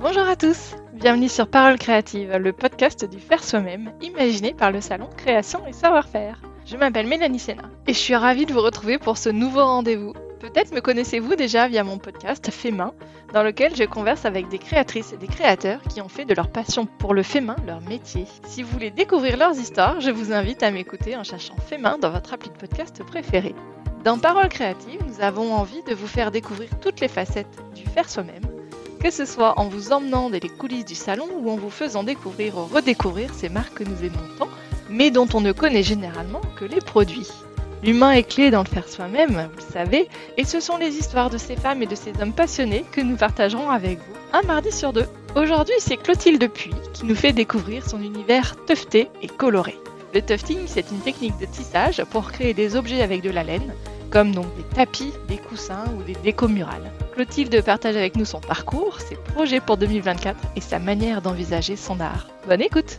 [0.00, 4.80] Bonjour à tous, bienvenue sur Parole créative, le podcast du faire soi-même, imaginé par le
[4.80, 6.40] salon Création et Savoir-faire.
[6.66, 10.12] Je m'appelle Mélanie Sena et je suis ravie de vous retrouver pour ce nouveau rendez-vous.
[10.38, 12.94] Peut-être me connaissez-vous déjà via mon podcast Fait main,
[13.34, 16.52] dans lequel je converse avec des créatrices et des créateurs qui ont fait de leur
[16.52, 18.24] passion pour le fait main leur métier.
[18.46, 21.98] Si vous voulez découvrir leurs histoires, je vous invite à m'écouter en cherchant Fait main
[21.98, 23.52] dans votre appli de podcast préféré.
[24.04, 28.08] Dans Parole créative, nous avons envie de vous faire découvrir toutes les facettes du faire
[28.08, 28.57] soi-même
[28.98, 32.02] que ce soit en vous emmenant dans les coulisses du salon ou en vous faisant
[32.02, 34.48] découvrir ou redécouvrir ces marques que nous aimons tant,
[34.90, 37.28] mais dont on ne connaît généralement que les produits.
[37.82, 41.30] L'humain est clé dans le faire soi-même, vous le savez, et ce sont les histoires
[41.30, 44.72] de ces femmes et de ces hommes passionnés que nous partagerons avec vous un mardi
[44.72, 45.06] sur deux.
[45.36, 49.76] Aujourd'hui, c'est Clotilde Puy qui nous fait découvrir son univers tufté et coloré.
[50.12, 53.72] Le tufting, c'est une technique de tissage pour créer des objets avec de la laine,
[54.10, 56.90] comme donc des tapis, des coussins ou des décos murales.
[57.12, 62.00] Clotilde partage avec nous son parcours, ses projets pour 2024 et sa manière d'envisager son
[62.00, 62.28] art.
[62.46, 62.98] Bonne écoute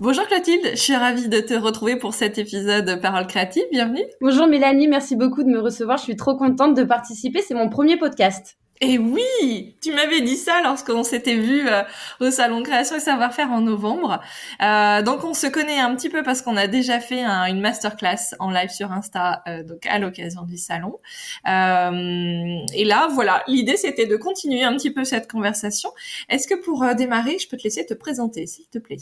[0.00, 4.04] Bonjour Clotilde, je suis ravie de te retrouver pour cet épisode Parole créative, bienvenue.
[4.22, 7.68] Bonjour Mélanie, merci beaucoup de me recevoir, je suis trop contente de participer, c'est mon
[7.68, 8.56] premier podcast.
[8.82, 11.82] Et oui, tu m'avais dit ça lorsqu'on s'était vu euh,
[12.20, 14.20] au salon création et savoir-faire en novembre.
[14.62, 18.34] Euh, donc on se connaît un petit peu parce qu'on a déjà fait une masterclass
[18.38, 20.98] en live sur Insta, euh, donc à l'occasion du salon.
[21.46, 25.90] et là, voilà, l'idée c'était de continuer un petit peu cette conversation.
[26.30, 28.96] Est-ce que pour démarrer, je peux te laisser te présenter, s'il te plaît?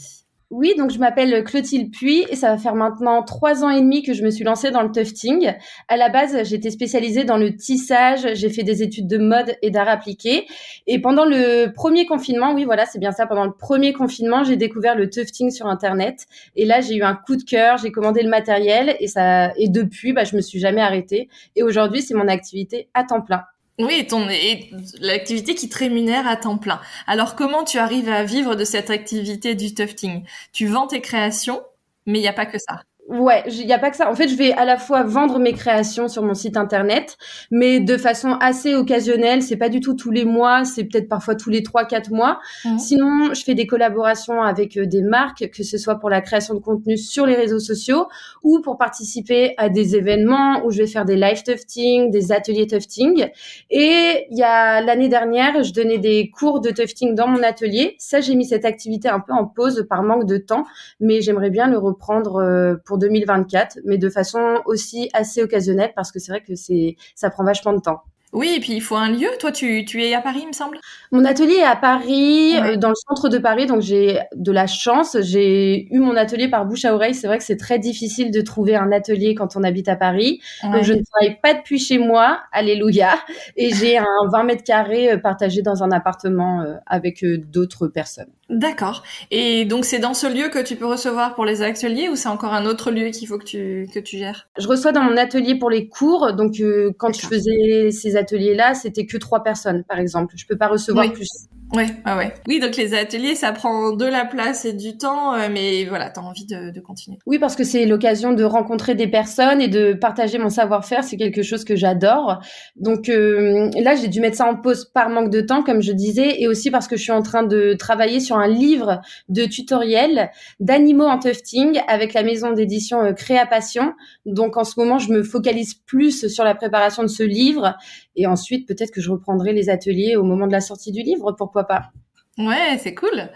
[0.51, 4.01] Oui, donc je m'appelle Clotilde Puy et ça va faire maintenant trois ans et demi
[4.01, 5.53] que je me suis lancée dans le tufting.
[5.87, 9.69] À la base, j'étais spécialisée dans le tissage, j'ai fait des études de mode et
[9.69, 10.47] d'art appliqué.
[10.87, 14.55] Et pendant le premier confinement, oui, voilà, c'est bien ça, pendant le premier confinement, j'ai
[14.57, 16.25] découvert le tufting sur Internet.
[16.55, 19.69] Et là, j'ai eu un coup de cœur, j'ai commandé le matériel et ça, et
[19.69, 21.29] depuis, bah, je me suis jamais arrêtée.
[21.55, 23.43] Et aujourd'hui, c'est mon activité à temps plein.
[23.79, 26.81] Oui, ton et l'activité qui te rémunère à temps plein.
[27.07, 30.25] Alors comment tu arrives à vivre de cette activité du tufting?
[30.51, 31.63] Tu vends tes créations,
[32.05, 32.83] mais il n'y a pas que ça.
[33.09, 34.11] Ouais, il n'y a pas que ça.
[34.11, 37.17] En fait, je vais à la fois vendre mes créations sur mon site internet,
[37.49, 39.41] mais de façon assez occasionnelle.
[39.41, 42.39] C'est pas du tout tous les mois, c'est peut-être parfois tous les trois, quatre mois.
[42.65, 42.77] Mmh.
[42.77, 46.53] Sinon, je fais des collaborations avec euh, des marques, que ce soit pour la création
[46.53, 48.05] de contenu sur les réseaux sociaux
[48.43, 52.67] ou pour participer à des événements où je vais faire des live tufting, des ateliers
[52.67, 53.27] tufting.
[53.71, 57.95] Et il y a l'année dernière, je donnais des cours de tufting dans mon atelier.
[57.97, 60.65] Ça, j'ai mis cette activité un peu en pause par manque de temps,
[60.99, 66.11] mais j'aimerais bien le reprendre euh, pour 2024, mais de façon aussi assez occasionnelle parce
[66.11, 68.03] que c'est vrai que c'est ça prend vachement de temps.
[68.31, 69.27] Oui, et puis il faut un lieu.
[69.39, 70.77] Toi, tu, tu es à Paris, il me semble
[71.11, 74.67] Mon atelier est à Paris, euh, dans le centre de Paris, donc j'ai de la
[74.67, 75.17] chance.
[75.21, 77.15] J'ai eu mon atelier par bouche à oreille.
[77.15, 80.41] C'est vrai que c'est très difficile de trouver un atelier quand on habite à Paris.
[80.63, 83.15] Donc je ne travaille pas depuis chez moi, alléluia.
[83.55, 88.29] Et j'ai un 20 mètres carrés euh, partagé dans un appartement euh, avec d'autres personnes.
[88.49, 89.03] D'accord.
[89.29, 92.29] Et donc c'est dans ce lieu que tu peux recevoir pour les ateliers ou c'est
[92.29, 94.49] encore un autre lieu qu'il faut que tu, que tu gères?
[94.57, 96.33] Je reçois dans mon atelier pour les cours.
[96.33, 96.55] Donc
[96.97, 100.33] quand je faisais ces ateliers-là, c'était que trois personnes, par exemple.
[100.35, 101.29] Je peux pas recevoir plus.
[101.71, 102.33] Ouais, ah ouais.
[102.47, 106.09] Oui, donc les ateliers, ça prend de la place et du temps, euh, mais voilà,
[106.09, 107.19] tu as envie de, de, continuer.
[107.27, 111.03] Oui, parce que c'est l'occasion de rencontrer des personnes et de partager mon savoir-faire.
[111.03, 112.39] C'est quelque chose que j'adore.
[112.75, 115.91] Donc euh, là, j'ai dû mettre ça en pause par manque de temps, comme je
[115.91, 119.45] disais, et aussi parce que je suis en train de travailler sur un livre de
[119.45, 123.93] tutoriels d'animaux en tufting avec la maison d'édition euh, Créa Passion.
[124.25, 127.75] Donc en ce moment, je me focalise plus sur la préparation de ce livre
[128.19, 131.31] et ensuite, peut-être que je reprendrai les ateliers au moment de la sortie du livre,
[131.59, 131.91] pourquoi pas.
[132.37, 133.29] Ouais, c'est cool.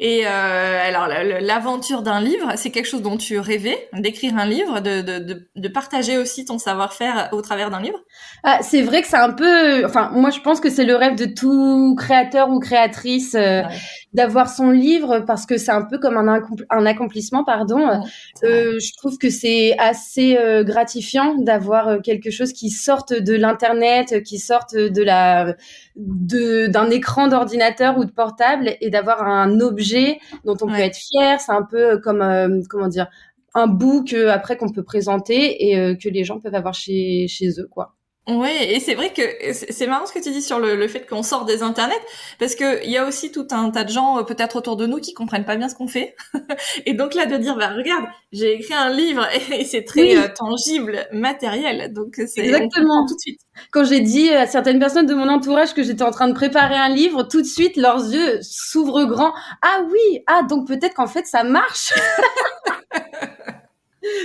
[0.00, 4.80] Et euh, alors, l'aventure d'un livre, c'est quelque chose dont tu rêvais, d'écrire un livre,
[4.80, 7.98] de, de, de, partager aussi ton savoir-faire au travers d'un livre?
[8.44, 9.86] Ah, C'est vrai que c'est un peu...
[9.86, 13.62] Enfin, moi, je pense que c'est le rêve de tout créateur ou créatrice euh,
[14.12, 18.02] d'avoir son livre parce que c'est un peu comme un, un accomplissement, pardon.
[18.42, 23.34] euh, je trouve que c'est assez euh, gratifiant d'avoir euh, quelque chose qui sorte de
[23.34, 25.54] l'Internet, qui sorte de la
[25.96, 31.40] d'un écran d'ordinateur ou de portable et d'avoir un objet dont on peut être fier.
[31.40, 33.08] C'est un peu comme euh, comment dire
[33.54, 37.26] un book euh, après qu'on peut présenter et euh, que les gens peuvent avoir chez
[37.28, 37.94] chez eux quoi.
[38.28, 39.22] Ouais, et c'est vrai que
[39.52, 41.94] c'est marrant ce que tu dis sur le, le fait qu'on sort des internets,
[42.38, 44.86] parce que il y a aussi tout un tas de gens euh, peut-être autour de
[44.86, 46.14] nous qui comprennent pas bien ce qu'on fait,
[46.86, 50.28] et donc là de dire bah regarde, j'ai écrit un livre et, c'est très euh,
[50.36, 53.40] tangible, matériel, donc c'est exactement tout de suite.
[53.72, 56.76] Quand j'ai dit à certaines personnes de mon entourage que j'étais en train de préparer
[56.76, 59.32] un livre, tout de suite leurs yeux s'ouvrent grands.
[59.62, 61.94] Ah oui, ah donc peut-être qu'en fait ça marche.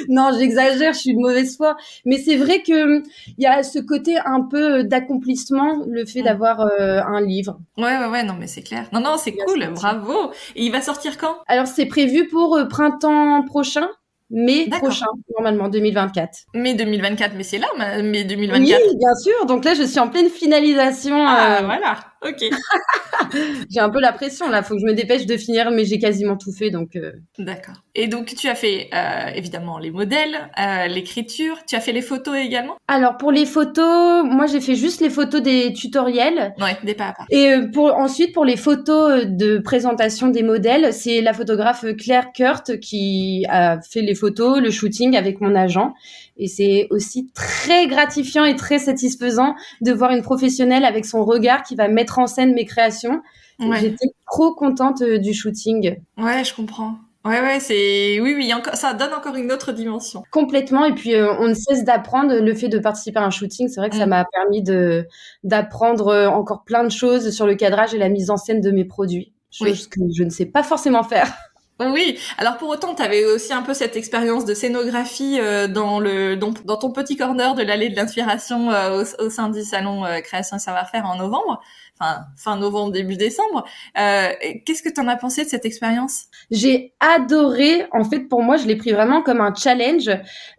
[0.10, 1.76] non, j'exagère, je suis de mauvaise foi.
[2.06, 3.00] Mais c'est vrai que
[3.38, 7.60] il y a ce côté un peu d'accomplissement, le fait d'avoir euh, un livre.
[7.78, 8.88] Ouais, ouais, ouais, non, mais c'est clair.
[8.94, 10.32] Non, non, c'est cool, bravo.
[10.56, 11.36] Et il va sortir quand?
[11.48, 13.88] Alors, c'est prévu pour euh, printemps prochain.
[14.32, 15.06] Mai prochain,
[15.38, 16.46] normalement, 2024.
[16.56, 17.68] Mai 2024, mais c'est là,
[18.02, 18.60] mai 2024.
[18.60, 19.46] Oui, bien sûr.
[19.46, 21.28] Donc là, je suis en pleine finalisation.
[21.28, 21.98] Ah, euh, voilà.
[22.26, 22.50] Ok.
[23.70, 26.00] j'ai un peu la pression là, faut que je me dépêche de finir, mais j'ai
[26.00, 26.96] quasiment tout fait donc.
[26.96, 27.12] Euh.
[27.38, 27.76] D'accord.
[27.94, 32.02] Et donc tu as fait euh, évidemment les modèles, euh, l'écriture, tu as fait les
[32.02, 32.76] photos également?
[32.88, 36.54] Alors pour les photos, moi j'ai fait juste les photos des tutoriels.
[36.60, 37.26] Ouais, des pas à pas.
[37.30, 42.80] Et pour ensuite pour les photos de présentation des modèles, c'est la photographe Claire Kurt
[42.80, 45.94] qui a fait les photos, le shooting avec mon agent.
[46.38, 51.64] Et c'est aussi très gratifiant et très satisfaisant de voir une professionnelle avec son regard
[51.64, 53.22] qui va mettre en scène mes créations.
[53.60, 55.98] J'étais trop contente euh, du shooting.
[56.18, 56.96] Ouais, je comprends.
[57.24, 60.24] Ouais, ouais, c'est oui, oui, encore, ça donne encore une autre dimension.
[60.30, 60.86] Complètement.
[60.86, 62.36] Et puis, euh, on ne cesse d'apprendre.
[62.36, 64.10] Le fait de participer à un shooting, c'est vrai que ça mm.
[64.10, 65.08] m'a permis de
[65.44, 68.70] d'apprendre euh, encore plein de choses sur le cadrage et la mise en scène de
[68.70, 71.34] mes produits, chose que je ne sais pas forcément faire.
[71.82, 76.00] Oui, alors pour autant, tu avais aussi un peu cette expérience de scénographie euh, dans
[76.00, 80.22] le dans, ton petit corner de l'allée de l'inspiration euh, au, sein du salon euh,
[80.22, 81.62] création et savoir-faire en novembre
[82.00, 83.66] enfin fin novembre début décembre.
[83.98, 84.30] Euh,
[84.66, 86.26] Qu'est-ce que tu en as pensé de cette expérience?
[86.52, 87.86] J'ai adoré.
[87.92, 90.10] En fait, pour moi, je l'ai pris vraiment comme un challenge.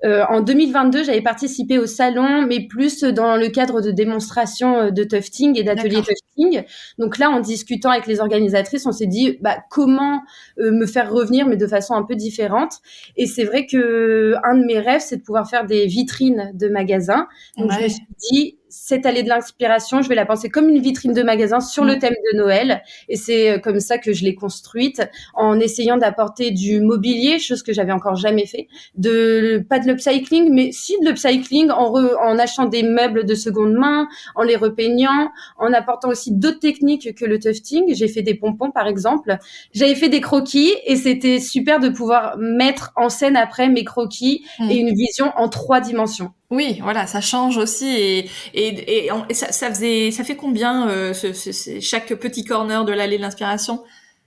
[0.05, 4.91] Euh, en 2022, j'avais participé au salon, mais plus dans le cadre de démonstrations euh,
[4.91, 6.65] de tufting et d'ateliers tufting.
[6.99, 10.23] Donc là, en discutant avec les organisatrices, on s'est dit bah, comment
[10.59, 12.75] euh, me faire revenir, mais de façon un peu différente.
[13.17, 16.69] Et c'est vrai que un de mes rêves, c'est de pouvoir faire des vitrines de
[16.69, 17.27] magasins.
[17.59, 20.81] Donc je me suis dit cette allée de l'inspiration, je vais la penser comme une
[20.81, 21.99] vitrine de magasin sur le mm.
[21.99, 22.83] thème de Noël.
[23.09, 25.03] Et c'est euh, comme ça que je l'ai construite,
[25.35, 28.69] en essayant d'apporter du mobilier, chose que j'avais encore jamais fait.
[28.97, 33.73] De pas de l'upcycling, mais si de l'upcycling en, en achetant des meubles de seconde
[33.73, 37.95] main, en les repeignant, en apportant aussi d'autres techniques que le tufting.
[37.95, 39.39] J'ai fait des pompons par exemple.
[39.73, 44.45] J'avais fait des croquis et c'était super de pouvoir mettre en scène après mes croquis
[44.59, 44.71] mm.
[44.71, 46.33] et une vision en trois dimensions.
[46.51, 51.13] Oui, voilà, ça change aussi et et, et, ça, ça, faisait ça fait combien euh,
[51.13, 53.83] ce, ce, chaque petit corner de l'allée de l'inspiration?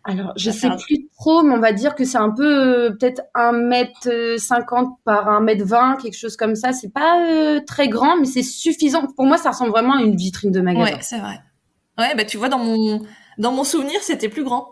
[0.05, 3.21] Alors, je sais plus trop, mais on va dire que c'est un peu euh, peut-être
[3.35, 6.73] un mètre cinquante par un mètre vingt, quelque chose comme ça.
[6.73, 9.07] C'est pas euh, très grand, mais c'est suffisant.
[9.15, 10.95] Pour moi, ça ressemble vraiment à une vitrine de magasin.
[10.95, 11.39] Ouais, c'est vrai.
[11.97, 13.01] Ouais, bah tu vois dans mon
[13.37, 14.69] dans mon souvenir, c'était plus grand.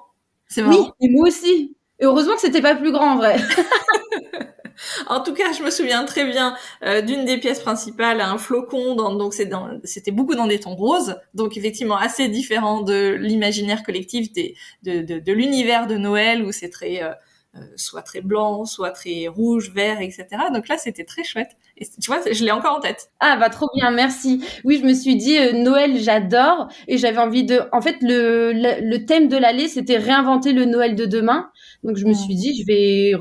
[0.47, 1.75] C'est Oui, et moi aussi.
[1.99, 3.37] Et heureusement que c'était pas plus grand en vrai.
[5.07, 8.95] en tout cas, je me souviens très bien euh, d'une des pièces principales, un flocon,
[8.95, 14.31] dans, donc c'était beaucoup dans des tons roses, donc effectivement assez différent de l'imaginaire collectif
[14.31, 17.11] des, de, de, de l'univers de Noël où c'est très euh,
[17.55, 20.27] euh, soit très blanc, soit très rouge, vert, etc.
[20.53, 21.51] Donc là, c'était très chouette.
[21.77, 23.09] Et tu vois, je l'ai encore en tête.
[23.19, 24.43] Ah bah trop bien, merci.
[24.63, 27.61] Oui, je me suis dit Noël, j'adore, et j'avais envie de.
[27.71, 31.49] En fait, le, le, thème de l'allée, c'était réinventer le Noël de demain.
[31.83, 32.15] Donc je me mmh.
[32.15, 33.13] suis dit, je vais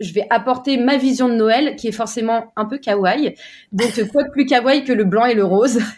[0.00, 3.34] je vais apporter ma vision de Noël qui est forcément un peu kawaii.
[3.72, 5.80] Donc quoi de plus kawaii que le blanc et le rose?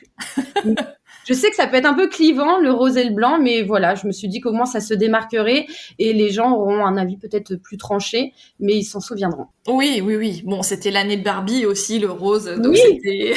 [1.29, 3.61] Je sais que ça peut être un peu clivant le rose et le blanc, mais
[3.61, 5.67] voilà, je me suis dit comment ça se démarquerait
[5.99, 9.45] et les gens auront un avis peut-être plus tranché, mais ils s'en souviendront.
[9.67, 10.43] Oui, oui, oui.
[10.47, 13.35] Bon, c'était l'année de Barbie aussi, le rose, donc c'était.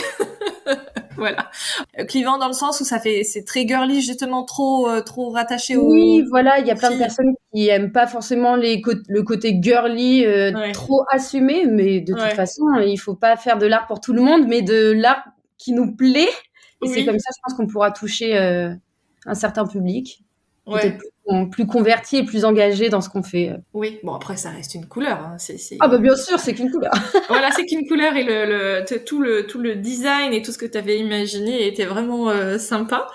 [1.17, 1.49] voilà.
[1.99, 5.29] Euh, clivant dans le sens où ça fait, c'est très girly justement, trop, euh, trop
[5.29, 5.89] rattaché au.
[5.89, 9.57] Oui, voilà, il y a plein de personnes qui aiment pas forcément les le côté
[9.61, 13.99] girly euh, trop assumé, mais de toute façon, il faut pas faire de l'art pour
[13.99, 15.23] tout le monde, mais de l'art
[15.57, 16.29] qui nous plaît.
[16.83, 20.23] Et c'est comme ça, je pense qu'on pourra toucher un certain public
[20.65, 21.09] peut-être plus,
[21.51, 23.53] plus, converti et plus engagé dans ce qu'on fait.
[23.73, 25.19] Oui, bon après ça reste une couleur.
[25.19, 25.37] Hein.
[25.79, 26.91] Ah bah bien sûr, c'est qu'une couleur.
[27.29, 28.45] voilà, c'est qu'une couleur et le,
[28.81, 32.29] le, tout le tout le design et tout ce que tu avais imaginé était vraiment
[32.29, 33.07] euh, sympa.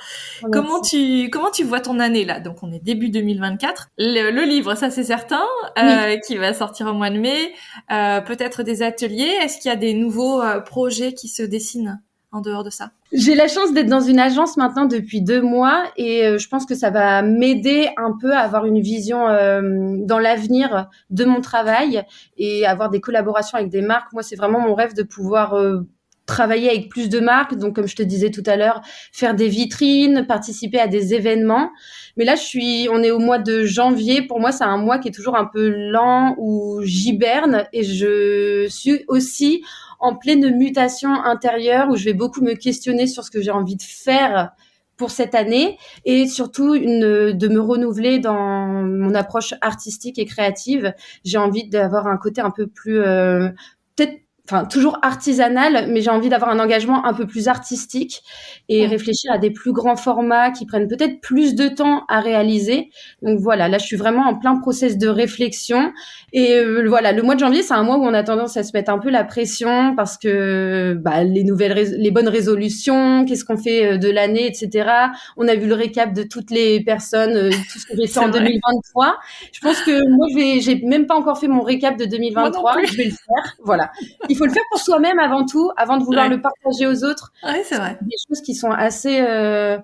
[0.43, 2.41] Ah, comment tu comment tu vois ton année là?
[2.41, 3.89] Donc on est début 2024.
[3.99, 5.45] Le, livre, ça c'est certain,
[5.79, 7.53] euh, qui va sortir au mois de mai.
[7.91, 9.35] Euh, peut-être des ateliers.
[9.43, 12.01] Est-ce qu'il y a des nouveaux euh, projets qui se dessinent?
[12.37, 15.85] En dehors de ça J'ai la chance d'être dans une agence maintenant depuis deux mois
[15.97, 19.97] et euh, je pense que ça va m'aider un peu à avoir une vision euh,
[20.01, 22.05] dans l'avenir de mon travail
[22.37, 24.13] et avoir des collaborations avec des marques.
[24.13, 25.87] Moi, c'est vraiment mon rêve de pouvoir euh,
[26.27, 29.49] travailler avec plus de marques, donc comme je te disais tout à l'heure, faire des
[29.49, 31.71] vitrines, participer à des événements.
[32.17, 34.23] Mais là, je suis, on est au mois de janvier.
[34.23, 38.67] Pour moi, c'est un mois qui est toujours un peu lent où j'hiberne et je
[38.69, 39.63] suis aussi
[39.99, 43.77] en pleine mutation intérieure où je vais beaucoup me questionner sur ce que j'ai envie
[43.77, 44.53] de faire
[44.97, 50.95] pour cette année et surtout de me renouveler dans mon approche artistique et créative.
[51.25, 53.51] J'ai envie d'avoir un côté un peu plus euh,
[53.95, 58.23] peut-être enfin toujours artisanal, mais j'ai envie d'avoir un engagement un peu plus artistique
[58.69, 62.91] et réfléchir à des plus grands formats qui prennent peut-être plus de temps à réaliser.
[63.23, 65.93] Donc voilà, là je suis vraiment en plein process de réflexion
[66.33, 68.63] et euh, voilà, le mois de janvier c'est un mois où on a tendance à
[68.63, 73.45] se mettre un peu la pression parce que bah, les nouvelles, les bonnes résolutions, qu'est-ce
[73.45, 74.89] qu'on fait euh, de l'année, etc.
[75.37, 78.21] On a vu le récap de toutes les personnes, euh, tout ce que j'ai fait
[78.21, 79.17] en 2023.
[79.53, 82.97] Je pense que moi je j'ai même pas encore fait mon récap de 2023, je
[82.97, 83.57] vais le faire.
[83.65, 83.91] Voilà
[84.36, 87.33] il faut le faire pour soi-même avant tout, avant de vouloir le partager aux autres.
[87.45, 87.99] Oui, c'est vrai.
[88.03, 89.21] Des choses qui sont assez.
[89.21, 89.79] Euh,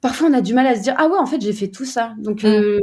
[0.00, 1.84] parfois, on a du mal à se dire ah ouais, en fait, j'ai fait tout
[1.84, 2.14] ça.
[2.18, 2.46] Donc, mm.
[2.46, 2.78] euh,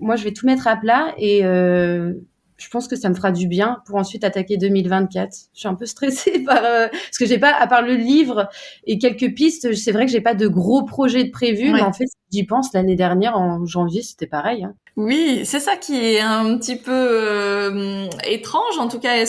[0.00, 2.14] moi, je vais tout mettre à plat et euh,
[2.62, 5.34] je pense que ça me fera du bien pour ensuite attaquer 2024.
[5.52, 8.48] Je suis un peu stressée par parce que j'ai pas, à part le livre
[8.84, 11.72] et quelques pistes, c'est vrai que j'ai pas de gros projets de prévus.
[11.72, 14.64] Mais en fait, j'y pense l'année dernière en janvier, c'était pareil.
[14.64, 14.74] Hein.
[14.96, 18.78] Oui, c'est ça qui est un petit peu euh, étrange.
[18.78, 19.24] En tout cas,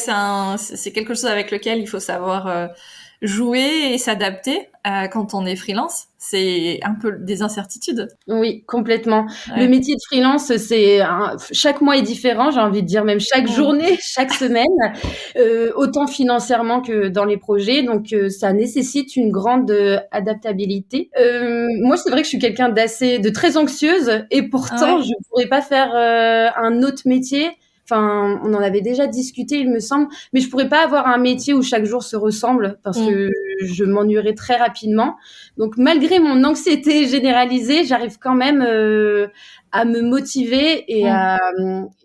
[0.57, 2.67] c'est quelque chose avec lequel il faut savoir euh,
[3.23, 6.07] jouer et s'adapter euh, quand on est freelance.
[6.17, 8.09] C'est un peu des incertitudes.
[8.27, 9.27] Oui, complètement.
[9.55, 10.99] Le métier de freelance, c'est
[11.51, 12.51] chaque mois est différent.
[12.51, 14.65] J'ai envie de dire même chaque journée, chaque semaine,
[15.37, 17.81] euh, autant financièrement que dans les projets.
[17.83, 19.71] Donc euh, ça nécessite une grande
[20.11, 21.09] adaptabilité.
[21.81, 25.29] moi, c'est vrai que je suis quelqu'un d'assez, de très anxieuse, et pourtant, je ne
[25.29, 27.51] pourrais pas faire un autre métier
[27.85, 31.17] Enfin, on en avait déjà discuté, il me semble, mais je pourrais pas avoir un
[31.17, 33.07] métier où chaque jour se ressemble parce mm.
[33.07, 35.17] que je m'ennuierais très rapidement.
[35.57, 39.27] Donc, malgré mon anxiété généralisée, j'arrive quand même euh,
[39.73, 41.07] à me motiver et, mm.
[41.07, 41.39] à,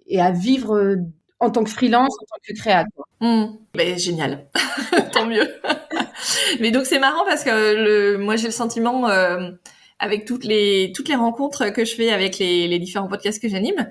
[0.08, 0.96] et à vivre euh,
[1.38, 3.04] en tant que freelance, en tant que créateur.
[3.20, 3.46] Mm.
[3.76, 4.46] Mais génial,
[5.12, 5.48] tant mieux.
[6.60, 9.50] mais donc c'est marrant parce que le, moi j'ai le sentiment euh,
[9.98, 13.48] avec toutes les toutes les rencontres que je fais avec les, les différents podcasts que
[13.48, 13.84] j'anime euh,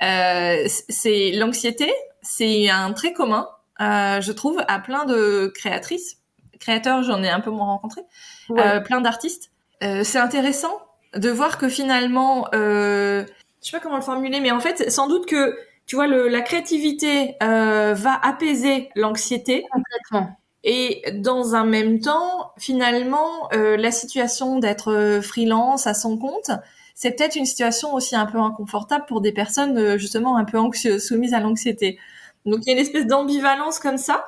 [0.00, 3.48] c'est l'anxiété, c'est un trait commun,
[3.80, 6.18] euh, je trouve, à plein de créatrices,
[6.60, 8.02] créateurs, j'en ai un peu moins rencontré,
[8.50, 9.50] euh, plein d'artistes.
[9.80, 10.72] c'est intéressant
[11.14, 13.24] de voir que finalement, je
[13.60, 16.40] sais pas comment le formuler, mais en fait, sans doute que tu vois, le, la
[16.40, 19.66] créativité va apaiser l'anxiété.
[19.70, 20.36] Complètement.
[20.66, 26.50] Et dans un même temps, finalement, la situation d'être freelance à son compte,
[26.94, 30.58] c'est peut-être une situation aussi un peu inconfortable pour des personnes euh, justement un peu
[30.58, 31.98] anxieuses, soumises à l'anxiété.
[32.46, 34.26] Donc il y a une espèce d'ambivalence comme ça.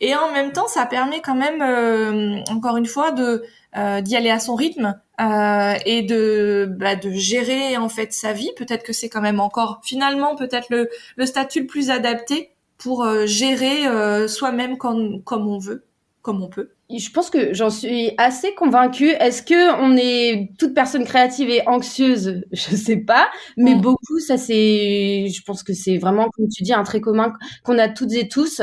[0.00, 3.44] Et en même temps, ça permet quand même, euh, encore une fois, de
[3.76, 8.32] euh, d'y aller à son rythme euh, et de bah, de gérer en fait sa
[8.32, 8.50] vie.
[8.56, 13.06] Peut-être que c'est quand même encore finalement peut-être le, le statut le plus adapté pour
[13.26, 13.86] gérer
[14.26, 15.84] soi-même comme comme on veut,
[16.20, 19.10] comme on peut je pense que j'en suis assez convaincue.
[19.10, 22.42] Est-ce que on est toute personne créative et anxieuse?
[22.52, 23.80] Je sais pas, mais mm.
[23.80, 27.32] beaucoup, ça c'est, je pense que c'est vraiment, comme tu dis, un trait commun
[27.64, 28.62] qu'on a toutes et tous.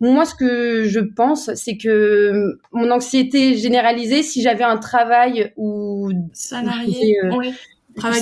[0.00, 6.10] Moi, ce que je pense, c'est que mon anxiété généralisée, si j'avais un travail ou
[6.32, 7.30] salarié, euh,
[7.94, 8.20] travail,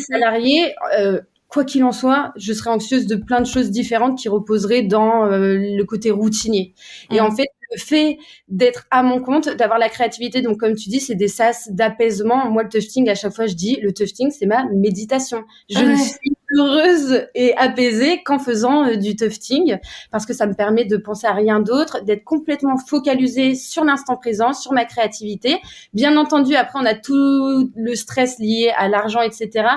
[0.00, 4.28] salarié, euh, quoi qu'il en soit, je serais anxieuse de plein de choses différentes qui
[4.28, 6.74] reposeraient dans euh, le côté routinier.
[7.10, 7.24] Et mm.
[7.24, 8.18] en fait, le fait
[8.48, 12.50] d'être à mon compte, d'avoir la créativité, donc comme tu dis, c'est des sas d'apaisement.
[12.50, 15.44] Moi, le tufting, à chaque fois, je dis, le tufting, c'est ma méditation.
[15.68, 19.78] Je ne suis heureuse et apaisée qu'en faisant euh, du tufting,
[20.10, 24.16] parce que ça me permet de penser à rien d'autre, d'être complètement focalisée sur l'instant
[24.16, 25.58] présent, sur ma créativité.
[25.92, 29.68] Bien entendu, après, on a tout le stress lié à l'argent, etc.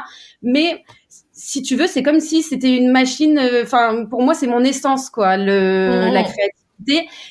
[0.41, 0.83] Mais
[1.31, 3.39] si tu veux, c'est comme si c'était une machine.
[3.39, 6.58] Euh, enfin, pour moi, c'est mon essence, quoi, le, la créativité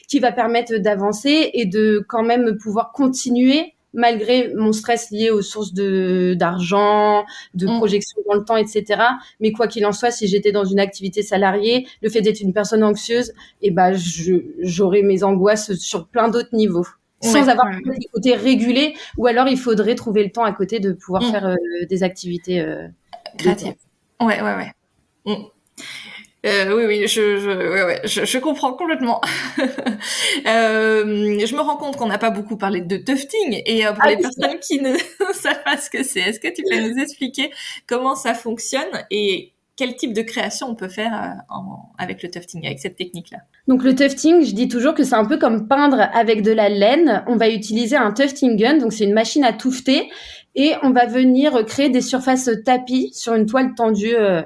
[0.09, 5.43] qui va permettre d'avancer et de quand même pouvoir continuer malgré mon stress lié aux
[5.43, 7.25] sources de d'argent,
[7.55, 7.77] de mm.
[7.79, 9.03] projection dans le temps, etc.
[9.41, 12.53] Mais quoi qu'il en soit, si j'étais dans une activité salariée, le fait d'être une
[12.53, 13.93] personne anxieuse, eh ben
[14.61, 16.87] j'aurais mes angoisses sur plein d'autres niveaux.
[17.21, 17.81] Sans avoir un
[18.13, 21.31] côté régulé, ou alors il faudrait trouver le temps à côté de pouvoir mm.
[21.33, 21.57] faire euh,
[21.91, 22.87] des activités euh,
[23.37, 23.75] créatives.
[24.21, 24.73] Ouais, ouais, ouais.
[25.27, 25.43] Mm.
[26.47, 29.21] Euh, oui, oui, je, je, ouais, ouais, je, je, comprends complètement.
[29.59, 29.65] euh,
[31.45, 34.11] je me rends compte qu'on n'a pas beaucoup parlé de tufting et euh, pour ah
[34.11, 34.97] les personnes qui ne
[35.35, 37.51] savent pas ce que c'est, est-ce que tu peux nous expliquer
[37.89, 42.31] comment ça fonctionne et quel type de création on peut faire euh, en, avec le
[42.31, 43.39] tufting, avec cette technique-là?
[43.67, 46.69] Donc le tufting, je dis toujours que c'est un peu comme peindre avec de la
[46.69, 47.25] laine.
[47.27, 50.09] On va utiliser un tufting gun, donc c'est une machine à toufter
[50.59, 54.17] et on va venir créer des surfaces tapis sur une toile tendue.
[54.17, 54.43] Euh,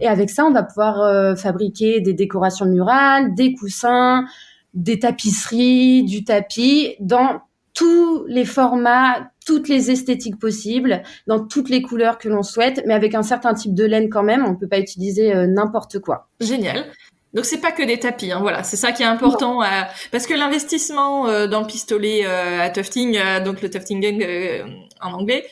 [0.00, 4.26] et avec ça, on va pouvoir euh, fabriquer des décorations murales, des coussins,
[4.74, 7.42] des tapisseries, du tapis dans
[7.74, 12.92] tous les formats, toutes les esthétiques possibles, dans toutes les couleurs que l'on souhaite, mais
[12.92, 14.44] avec un certain type de laine quand même.
[14.44, 16.28] On ne peut pas utiliser euh, n'importe quoi.
[16.40, 16.86] Génial.
[17.34, 19.60] Donc c'est pas que des tapis, hein, voilà, c'est ça qui est important,
[20.10, 24.66] parce que l'investissement dans le pistolet à tufting, donc le tufting gun
[25.00, 25.46] en anglais,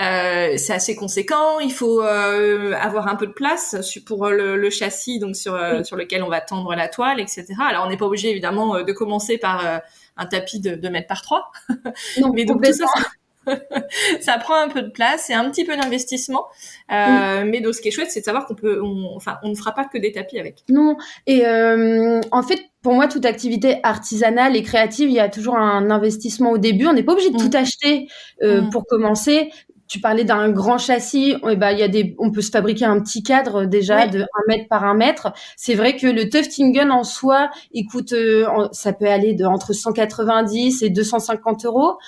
[0.00, 1.60] euh, c'est assez conséquent.
[1.60, 3.76] Il faut euh, avoir un peu de place
[4.06, 7.46] pour le, le châssis, donc sur euh, sur lequel on va tendre la toile, etc.
[7.60, 9.80] Alors on n'est pas obligé évidemment de commencer par
[10.16, 11.50] un tapis de 2 mètres par 3
[12.34, 12.86] mais donc tout ça,
[14.20, 16.46] ça, prend un peu de place et un petit peu d'investissement.
[16.90, 18.80] Mais donc ce qui est chouette, c'est de savoir qu'on peut,
[19.14, 20.56] enfin, on ne fera pas que des tapis avec.
[20.68, 20.96] Non.
[21.26, 25.90] Et en fait, pour moi, toute activité artisanale et créative, il y a toujours un
[25.90, 26.86] investissement au début.
[26.86, 27.50] On n'est pas obligé de mm.
[27.50, 28.08] tout acheter
[28.42, 28.70] mm.
[28.70, 29.50] pour commencer
[29.86, 32.84] tu parlais d'un grand châssis, eh ben, il y a des, on peut se fabriquer
[32.84, 35.32] un petit cadre déjà de 1 mètre par 1 mètre.
[35.56, 39.44] C'est vrai que le tufting gun en soi, il coûte, euh, ça peut aller de
[39.44, 41.98] entre 190 et 250 euros.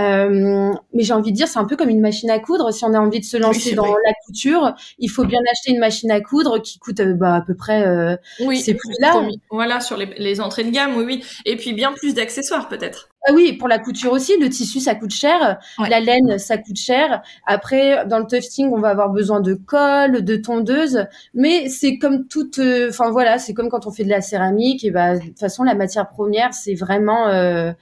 [0.00, 2.72] Euh, mais j'ai envie de dire, c'est un peu comme une machine à coudre.
[2.72, 5.78] Si on a envie de se lancer dans la couture, il faut bien acheter une
[5.78, 7.86] machine à coudre qui coûte euh, bah, à peu près.
[7.86, 9.26] Euh, oui, c'est plus là.
[9.50, 11.24] Voilà, sur les, les, entrées de gamme, oui, oui.
[11.44, 13.08] Et puis bien plus d'accessoires peut-être.
[13.26, 16.76] Ah oui, pour la couture aussi, le tissu ça coûte cher, la laine ça coûte
[16.76, 17.22] cher.
[17.46, 22.26] Après, dans le tufting, on va avoir besoin de colle, de tondeuse, mais c'est comme
[22.26, 24.84] toute, euh, enfin voilà, c'est comme quand on fait de la céramique.
[24.84, 27.72] Et bah de toute façon, la matière première, c'est vraiment euh,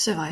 [0.00, 0.30] c'est vrai.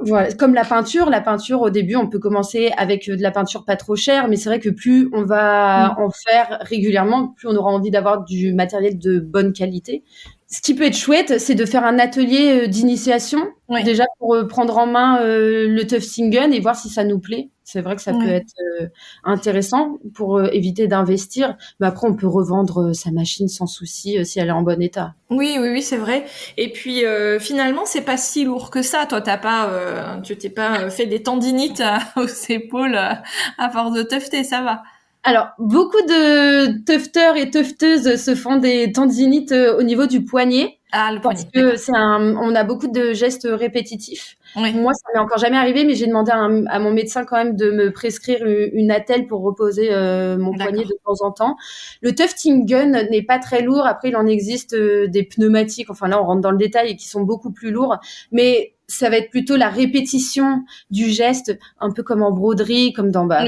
[0.00, 3.32] Voilà, comme la peinture, la peinture au début, on peut commencer avec euh, de la
[3.32, 6.02] peinture pas trop chère, mais c'est vrai que plus on va mm.
[6.02, 10.04] en faire régulièrement, plus on aura envie d'avoir du matériel de bonne qualité.
[10.46, 13.40] Ce qui peut être chouette, c'est de faire un atelier euh, d'initiation,
[13.84, 17.48] déjà pour euh, prendre en main le tufting gun et voir si ça nous plaît.
[17.70, 18.86] C'est vrai que ça peut être euh,
[19.24, 24.24] intéressant pour euh, éviter d'investir, mais après on peut revendre euh, sa machine sans souci
[24.24, 25.12] si elle est en bon état.
[25.28, 26.24] Oui, oui, oui, c'est vrai.
[26.56, 27.02] Et puis
[27.40, 29.04] finalement, c'est pas si lourd que ça.
[29.04, 31.82] Toi, t'as pas, tu t'es pas fait des tendinites
[32.16, 34.82] aux épaules à force de tufter, ça va.
[35.22, 40.78] Alors, beaucoup de tufteurs et tufteuses se font des tendinites au niveau du poignet.
[40.92, 44.37] Ah, le parce que c'est un, on a beaucoup de gestes répétitifs.
[44.56, 47.70] Moi, ça m'est encore jamais arrivé, mais j'ai demandé à, mon médecin quand même de
[47.70, 51.56] me prescrire une, attelle pour reposer euh, mon poignet de temps en temps.
[52.00, 53.86] Le tufting gun n'est pas très lourd.
[53.86, 55.90] Après, il en existe euh, des pneumatiques.
[55.90, 57.98] Enfin, là, on rentre dans le détail et qui sont beaucoup plus lourds.
[58.32, 63.10] Mais ça va être plutôt la répétition du geste, un peu comme en broderie, comme
[63.10, 63.44] dans bah,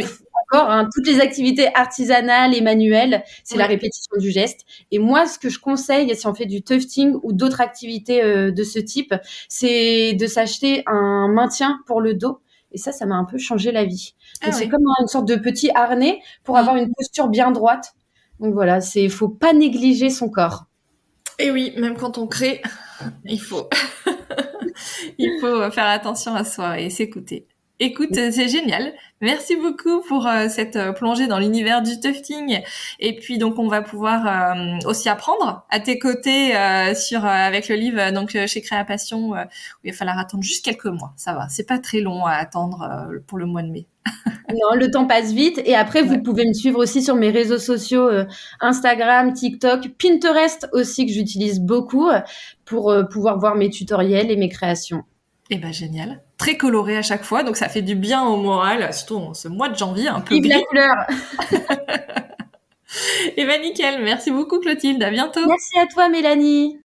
[0.53, 0.89] Hein.
[0.95, 4.61] toutes les activités artisanales et manuelles, c'est la répétition du geste.
[4.91, 8.51] Et moi, ce que je conseille, si on fait du tufting ou d'autres activités euh,
[8.51, 9.15] de ce type,
[9.49, 12.41] c'est de s'acheter un maintien pour le dos.
[12.73, 14.15] Et ça, ça m'a un peu changé la vie.
[14.43, 17.95] Ah c'est comme une sorte de petit harnais pour avoir une posture bien droite.
[18.39, 20.67] Donc voilà, c'est faut pas négliger son corps.
[21.39, 22.63] Et oui, même quand on crée,
[23.25, 23.69] il faut
[25.19, 27.47] il faut faire attention à soi et s'écouter.
[27.83, 28.93] Écoute, c'est génial.
[29.23, 32.61] Merci beaucoup pour euh, cette euh, plongée dans l'univers du tufting.
[32.99, 36.53] Et puis donc on va pouvoir euh, aussi apprendre à tes côtés
[36.95, 39.31] sur avec le livre donc chez Créapassion.
[39.31, 39.35] où
[39.85, 41.15] il va falloir attendre juste quelques mois.
[41.17, 42.87] Ça va, c'est pas très long à attendre
[43.27, 43.87] pour le mois de mai.
[44.51, 45.63] non, le temps passe vite.
[45.65, 48.11] Et après, vous pouvez me suivre aussi sur mes réseaux sociaux
[48.61, 52.11] Instagram, TikTok, Pinterest aussi que j'utilise beaucoup
[52.67, 55.05] pour pouvoir voir mes tutoriels et mes créations.
[55.53, 58.95] Eh ben génial, très coloré à chaque fois, donc ça fait du bien au moral,
[58.95, 60.37] surtout en ce mois de janvier un peu.
[60.37, 60.95] Vive la couleur.
[63.37, 65.47] Eh ben nickel, merci beaucoup Clotilde, à bientôt.
[65.47, 66.81] Merci à toi Mélanie.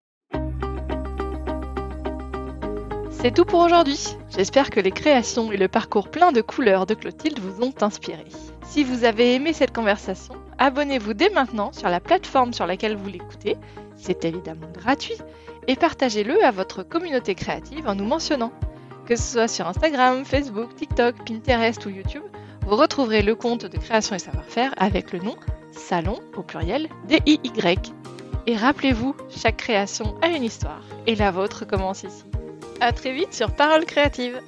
[3.09, 4.15] C'est tout pour aujourd'hui.
[4.35, 8.25] J'espère que les créations et le parcours plein de couleurs de Clotilde vous ont inspiré.
[8.67, 13.09] Si vous avez aimé cette conversation, abonnez-vous dès maintenant sur la plateforme sur laquelle vous
[13.09, 13.57] l'écoutez.
[13.97, 15.17] C'est évidemment gratuit
[15.67, 18.51] et partagez-le à votre communauté créative en nous mentionnant.
[19.05, 22.23] Que ce soit sur Instagram, Facebook, TikTok, Pinterest ou YouTube,
[22.65, 25.35] vous retrouverez le compte de création et savoir-faire avec le nom
[25.71, 27.39] Salon au pluriel DIY.
[28.47, 32.23] Et rappelez-vous, chaque création a une histoire et la vôtre commence ici.
[32.79, 34.39] A très vite sur Parole créative.